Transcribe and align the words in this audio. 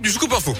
du 0.00 0.10
scoop 0.10 0.32
info. 0.32 0.54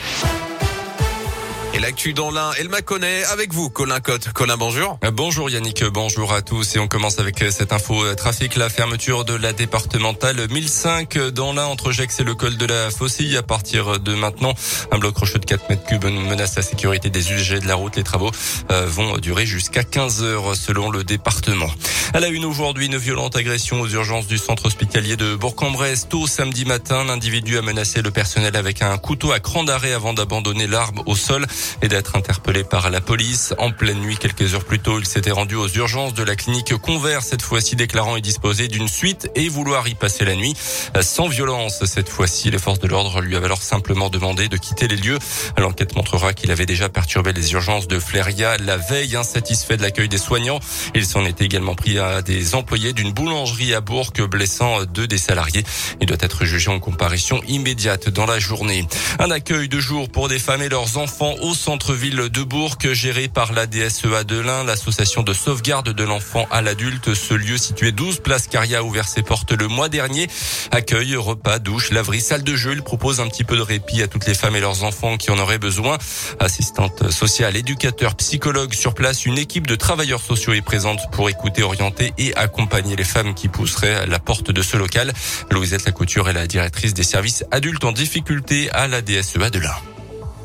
Et 1.75 1.81
l'actu 1.81 2.15
dans 2.15 2.31
l'un, 2.31 2.51
elle 2.59 2.69
m'a 2.71 2.81
connaît 2.81 3.25
avec 3.25 3.53
vous, 3.53 3.69
Colin 3.69 4.01
Cotte. 4.01 4.33
Colin, 4.33 4.57
bonjour. 4.57 4.99
Euh, 5.05 5.11
bonjour 5.11 5.51
Yannick, 5.51 5.85
bonjour 5.85 6.33
à 6.33 6.41
tous. 6.41 6.77
Et 6.77 6.79
on 6.79 6.89
commence 6.89 7.19
avec 7.19 7.43
euh, 7.43 7.51
cette 7.51 7.73
info 7.73 8.03
euh, 8.03 8.15
trafic, 8.15 8.57
la 8.57 8.69
fermeture 8.69 9.25
de 9.25 9.35
la 9.35 9.53
départementale 9.53 10.49
1005 10.51 11.19
dans 11.29 11.53
l'un 11.53 11.67
entre 11.67 11.93
Gex 11.93 12.21
et 12.21 12.25
le 12.25 12.35
col 12.35 12.57
de 12.57 12.67
la 12.67 12.91
Faucille. 12.91 13.37
À 13.37 13.43
partir 13.43 14.01
de 14.01 14.15
maintenant, 14.15 14.55
un 14.91 14.99
bloc 14.99 15.19
rocheux 15.19 15.39
de 15.39 15.45
4 15.45 15.69
mètres 15.69 15.85
cubes 15.85 16.05
menace 16.05 16.57
la 16.57 16.63
sécurité 16.63 17.11
des 17.11 17.33
usagers 17.33 17.61
de 17.61 17.69
la 17.69 17.75
route. 17.75 17.97
Les 17.97 18.05
travaux 18.05 18.31
vont 18.71 19.19
durer 19.19 19.45
jusqu'à 19.45 19.85
15 19.85 20.23
heures 20.23 20.57
selon 20.57 20.91
le 20.91 21.05
département. 21.05 21.69
À 22.15 22.21
la 22.21 22.29
une 22.29 22.47
aujourd'hui, 22.47 22.87
une 22.87 22.97
violente 22.97 23.37
agression 23.37 23.83
aux 23.83 23.89
urgences 23.89 24.27
du 24.27 24.39
centre 24.39 24.65
hospitalier 24.65 25.17
de 25.17 25.35
Bourg-en-Bresse. 25.35 26.09
Tôt 26.09 26.27
samedi 26.27 26.65
matin, 26.65 27.05
l'individu 27.05 27.59
a 27.59 27.63
menacé 27.63 28.01
le 28.01 28.11
personnel 28.11 28.57
avec 28.57 28.81
un 28.81 28.97
couteau 28.97 29.31
à 29.31 29.41
cran 29.41 29.63
d'arrêt 29.63 29.93
avant 29.93 30.15
d'abandonner 30.15 30.67
l'arme 30.67 31.03
au 31.05 31.15
sol 31.15 31.47
et 31.83 31.89
d'être 31.89 32.17
interpellé 32.17 32.65
par 32.65 32.89
la 32.89 33.03
police. 33.03 33.53
En 33.59 33.73
pleine 33.73 34.01
nuit, 34.01 34.17
quelques 34.17 34.55
heures 34.55 34.65
plus 34.65 34.79
tôt, 34.79 34.99
il 34.99 35.05
s'était 35.05 35.33
rendu 35.33 35.55
aux 35.55 35.69
urgences 35.69 36.15
de 36.15 36.23
la 36.23 36.35
clinique 36.35 36.75
Convert, 36.79 37.23
cette 37.23 37.43
fois-ci 37.43 37.77
déclarant 37.77 38.17
y 38.17 38.23
disposer 38.23 38.69
d'une 38.69 38.89
suite 38.89 39.29
et 39.35 39.51
vouloir 39.51 39.87
y 39.87 39.95
passer 39.95 40.25
la 40.25 40.35
nuit 40.35 40.55
sans 41.03 41.29
violence. 41.29 41.85
Cette 41.85 42.09
fois-ci, 42.09 42.51
les 42.51 42.59
forces 42.59 42.79
de 42.79 42.89
l'ordre 42.89 43.21
lui 43.21 43.37
avaient 43.37 43.47
alors 43.47 43.63
simplement 43.63 44.09
demandé 44.09 44.49
de 44.49 44.57
quitter 44.57 44.89
les 44.89 44.97
lieux. 44.97 45.19
L'enquête 45.59 45.95
montrera 45.95 46.33
qu'il 46.33 46.51
avait 46.51 46.67
déjà 46.67 46.89
perturbé 46.89 47.35
les 47.35 47.53
urgences 47.53 47.87
de 47.87 47.99
Fléria 47.99 48.57
la 48.57 48.79
veille, 48.79 49.15
insatisfait 49.15 49.77
de 49.77 49.83
l'accueil 49.83 50.09
des 50.09 50.17
soignants. 50.19 50.61
Il 50.95 51.05
s'en 51.05 51.27
était 51.27 51.45
également 51.45 51.75
pris 51.75 51.98
à 51.99 52.23
des 52.23 52.55
employés 52.55 52.93
d'une 52.93 53.13
boulangerie 53.13 53.75
à 53.75 53.81
Bourg, 53.81 54.13
blessant 54.31 54.85
deux 54.85 55.07
des 55.07 55.19
salariés. 55.19 55.65
Il 56.01 56.07
doit 56.07 56.19
être 56.21 56.45
jugé 56.45 56.71
en 56.71 56.79
comparution 56.79 57.41
immédiate 57.49 58.09
dans 58.09 58.27
la 58.27 58.39
journée. 58.39 58.87
Un 59.19 59.31
accueil 59.31 59.69
de 59.69 59.81
jour 59.81 60.09
pour 60.11 60.29
des 60.29 60.39
femmes 60.39 60.63
et 60.63 60.69
leurs 60.69 60.99
enfants 60.99 61.35
au 61.41 61.55
centre-ville 61.55 62.29
de 62.29 62.43
Bourg, 62.43 62.77
géré 62.93 63.29
par 63.29 63.53
la 63.53 63.67
DSEA 63.67 64.25
de 64.25 64.39
l'Ain, 64.39 64.65
l'association 64.65 65.23
de 65.23 65.33
sauvegarde 65.33 65.91
de 65.91 66.05
l'enfant 66.05 66.47
à 66.51 66.63
l'adulte. 66.63 67.15
Ce 67.15 67.35
lieu 67.35 67.57
situé 67.57 67.91
12 67.91 68.21
place 68.21 68.47
Caria 68.47 68.85
ouvert 68.85 69.09
ses 69.09 69.23
portes 69.23 69.53
le 69.53 69.67
mois 69.69 69.89
dernier. 69.89 70.29
Accueil, 70.71 71.17
repas, 71.17 71.59
douche, 71.59 71.91
laverie, 71.91 72.21
salle 72.21 72.43
de 72.43 72.55
jeu. 72.55 72.73
Il 72.73 72.83
propose 72.83 73.21
un 73.21 73.29
petit 73.29 73.45
peu 73.45 73.57
de 73.57 73.63
répit 73.63 74.03
à 74.03 74.09
toutes 74.09 74.27
les 74.27 74.35
femmes 74.35 74.57
et 74.57 74.61
leurs 74.61 74.85
enfants 74.85 75.17
qui 75.17 75.31
en 75.31 75.39
auraient 75.39 75.59
besoin. 75.59 75.99
Assistante 76.39 77.11
sociale, 77.11 77.57
éducateur, 77.57 78.15
psychologue 78.17 78.75
sur 78.75 78.95
place, 78.95 79.25
une 79.25 79.39
équipe 79.39 79.67
de 79.67 79.75
travailleurs 79.75 80.21
sociaux 80.21 80.53
est 80.53 80.63
présente 80.63 81.01
pour 81.13 81.31
écouter, 81.31 81.63
orienter 81.63 81.88
et 82.19 82.35
accompagner 82.37 82.97
les 82.97 83.05
femmes 83.05 83.35
qui 83.35 83.49
pousseraient 83.49 83.95
à 83.95 84.07
la 84.07 84.19
porte 84.19 84.51
de 84.51 84.63
ce 84.63 84.77
local. 84.77 85.13
Louisette 85.51 85.85
Lacouture 85.85 86.29
est 86.29 86.33
la 86.33 86.47
directrice 86.47 86.95
des 86.95 87.03
services 87.03 87.45
adultes 87.51 87.85
en 87.85 87.93
difficulté 87.93 88.71
à 88.73 88.89
la 88.89 89.03
DSEA 89.03 89.51
de 89.51 89.59
l'Ain. 89.59 89.98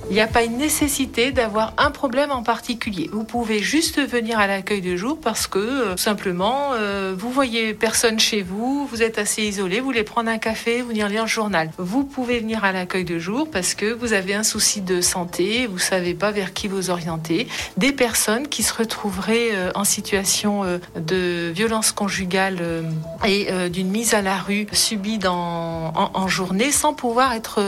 Il 0.09 0.13
n'y 0.13 0.21
a 0.21 0.27
pas 0.27 0.43
une 0.43 0.57
nécessité 0.57 1.31
d'avoir 1.31 1.73
un 1.77 1.89
problème 1.89 2.31
en 2.31 2.43
particulier. 2.43 3.09
Vous 3.13 3.23
pouvez 3.23 3.59
juste 3.59 3.99
venir 3.99 4.37
à 4.37 4.47
l'accueil 4.47 4.81
de 4.81 4.97
jour 4.97 5.17
parce 5.19 5.47
que 5.47 5.59
euh, 5.59 5.97
simplement 5.97 6.71
euh, 6.73 7.15
vous 7.17 7.31
voyez 7.31 7.73
personne 7.73 8.19
chez 8.19 8.41
vous, 8.41 8.85
vous 8.85 9.01
êtes 9.01 9.17
assez 9.17 9.43
isolé, 9.43 9.79
vous 9.79 9.85
voulez 9.85 10.03
prendre 10.03 10.29
un 10.29 10.37
café, 10.37 10.81
vous 10.81 10.89
venir 10.89 11.07
lire 11.07 11.23
le 11.23 11.27
journal. 11.29 11.71
Vous 11.77 12.03
pouvez 12.03 12.39
venir 12.39 12.63
à 12.65 12.73
l'accueil 12.73 13.05
de 13.05 13.17
jour 13.17 13.49
parce 13.49 13.75
que 13.75 13.93
vous 13.93 14.13
avez 14.13 14.33
un 14.33 14.43
souci 14.43 14.81
de 14.81 14.99
santé, 14.99 15.67
vous 15.67 15.79
savez 15.79 16.13
pas 16.13 16.31
vers 16.31 16.53
qui 16.53 16.67
vous 16.67 16.89
orienter. 16.89 17.47
Des 17.77 17.93
personnes 17.93 18.49
qui 18.49 18.61
se 18.61 18.73
retrouveraient 18.73 19.51
euh, 19.53 19.71
en 19.73 19.85
situation 19.85 20.63
de 20.95 21.51
violence 21.55 21.91
conjugale 21.91 22.83
et 23.25 23.47
d'une 23.69 23.89
mise 23.89 24.13
à 24.13 24.21
la 24.21 24.37
rue 24.37 24.67
subie 24.71 25.19
en 25.25 26.27
journée 26.27 26.71
sans 26.71 26.93
pouvoir 26.93 27.33
être 27.33 27.61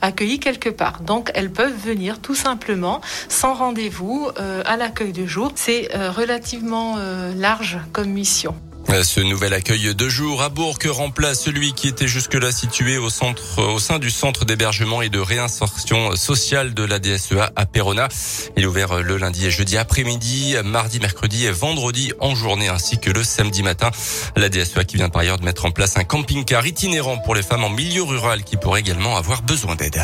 accueillies 0.00 0.40
quelque 0.40 0.68
part. 0.68 1.00
Donc 1.00 1.30
elles 1.34 1.50
peuvent 1.50 1.76
venir 1.76 2.20
tout 2.20 2.34
simplement 2.34 3.00
sans 3.28 3.54
rendez-vous 3.54 4.28
euh, 4.38 4.62
à 4.66 4.76
l'accueil 4.76 5.12
de 5.12 5.26
jour. 5.26 5.52
C'est 5.54 5.94
euh, 5.94 6.10
relativement 6.10 6.96
euh, 6.98 7.34
large 7.34 7.78
comme 7.92 8.10
mission. 8.10 8.54
Ce 8.90 9.20
nouvel 9.20 9.54
accueil 9.54 9.94
de 9.94 10.08
jour 10.08 10.42
à 10.42 10.48
Bourg 10.48 10.76
remplace 10.88 11.44
celui 11.44 11.72
qui 11.72 11.86
était 11.86 12.08
jusque-là 12.08 12.50
situé 12.50 12.98
au 12.98 13.08
centre, 13.08 13.62
au 13.62 13.78
sein 13.78 13.98
du 13.98 14.10
centre 14.10 14.44
d'hébergement 14.44 15.00
et 15.00 15.08
de 15.08 15.20
réinsertion 15.20 16.16
sociale 16.16 16.74
de 16.74 16.82
la 16.82 16.98
DSEA 16.98 17.52
à 17.54 17.66
Perona. 17.66 18.08
Il 18.56 18.64
est 18.64 18.66
ouvert 18.66 19.00
le 19.00 19.16
lundi 19.16 19.46
et 19.46 19.50
jeudi 19.50 19.78
après-midi, 19.78 20.56
mardi, 20.64 20.98
mercredi 20.98 21.46
et 21.46 21.52
vendredi 21.52 22.12
en 22.18 22.34
journée 22.34 22.68
ainsi 22.68 22.98
que 22.98 23.10
le 23.10 23.22
samedi 23.22 23.62
matin. 23.62 23.90
La 24.36 24.48
DSEA 24.48 24.84
qui 24.84 24.96
vient 24.96 25.08
par 25.08 25.22
ailleurs 25.22 25.38
de 25.38 25.44
mettre 25.44 25.66
en 25.66 25.70
place 25.70 25.96
un 25.96 26.04
camping-car 26.04 26.66
itinérant 26.66 27.18
pour 27.18 27.36
les 27.36 27.42
femmes 27.42 27.64
en 27.64 27.70
milieu 27.70 28.02
rural 28.02 28.42
qui 28.42 28.56
pourraient 28.56 28.80
également 28.80 29.16
avoir 29.16 29.42
besoin 29.42 29.76
d'aide. 29.76 30.02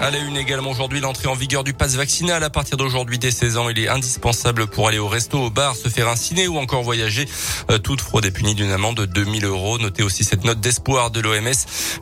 À 0.00 0.10
la 0.10 0.18
une 0.18 0.38
également 0.38 0.70
aujourd'hui, 0.70 1.00
l'entrée 1.00 1.28
en 1.28 1.34
vigueur 1.34 1.62
du 1.62 1.74
pass 1.74 1.94
vaccinal. 1.94 2.42
À 2.42 2.48
partir 2.48 2.78
d'aujourd'hui, 2.78 3.18
dès 3.18 3.30
16 3.30 3.58
ans, 3.58 3.68
il 3.68 3.78
est 3.78 3.88
indispensable 3.88 4.66
pour 4.66 4.88
aller 4.88 4.98
au 4.98 5.08
resto, 5.08 5.38
au 5.38 5.50
bar, 5.50 5.76
se 5.76 5.90
faire 5.90 6.08
un 6.08 6.16
ciné 6.16 6.48
ou 6.48 6.56
encore 6.56 6.82
voyager. 6.82 7.28
Euh, 7.70 7.76
toute 7.76 8.00
fraude 8.00 8.24
est 8.24 8.30
punie 8.30 8.54
d'une 8.54 8.70
amende 8.70 8.96
de 8.96 9.04
2000 9.04 9.44
euros. 9.44 9.78
Notez 9.78 10.02
aussi 10.02 10.24
cette 10.24 10.42
note 10.42 10.58
d'espoir 10.58 11.10
de 11.10 11.20
l'OMS. 11.20 11.52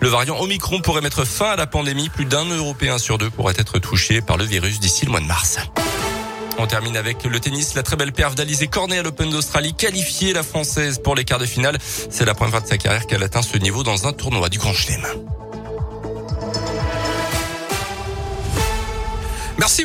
Le 0.01 0.09
variant 0.09 0.39
Omicron 0.39 0.81
pourrait 0.81 1.01
mettre 1.01 1.25
fin 1.25 1.51
à 1.51 1.57
la 1.57 1.67
pandémie. 1.67 2.09
Plus 2.09 2.25
d'un 2.25 2.45
Européen 2.45 2.99
sur 2.99 3.19
deux 3.19 3.31
pourrait 3.31 3.57
être 3.59 3.81
touché 3.81 4.21
par 4.21 4.37
le 4.37 4.45
virus 4.45 4.79
d'ici 4.79 5.05
le 5.05 5.11
mois 5.11 5.21
de 5.21 5.27
mars. 5.27 5.59
On 6.57 6.69
termine 6.69 6.97
avec 6.97 7.25
le 7.25 7.41
tennis. 7.41 7.75
La 7.75 7.83
très 7.83 7.97
belle 7.97 8.13
perf 8.13 8.37
d'Alizé 8.37 8.69
Cornet 8.69 8.99
à 8.99 9.03
l'Open 9.03 9.29
d'Australie, 9.29 9.75
qualifiée 9.75 10.33
la 10.33 10.45
française 10.45 11.01
pour 11.03 11.17
les 11.17 11.25
quarts 11.25 11.41
de 11.41 11.47
finale. 11.47 11.79
C'est 12.11 12.25
la 12.25 12.35
première 12.35 12.53
fois 12.53 12.61
de 12.61 12.69
sa 12.69 12.79
carrière 12.79 13.09
qu'elle 13.09 13.25
atteint 13.25 13.43
ce 13.43 13.59
niveau 13.59 13.83
dans 13.83 14.07
un 14.07 14.13
tournoi 14.13 14.49
du 14.49 14.59
Grand 14.59 14.73
Chelem. 14.73 15.05
Merci. 19.59 19.77